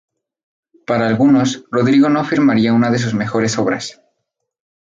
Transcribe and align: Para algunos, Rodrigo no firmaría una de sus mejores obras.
Para 0.87 1.05
algunos, 1.07 1.63
Rodrigo 1.69 2.09
no 2.09 2.25
firmaría 2.25 2.73
una 2.73 2.89
de 2.89 2.97
sus 2.97 3.13
mejores 3.13 3.59
obras. 3.59 4.01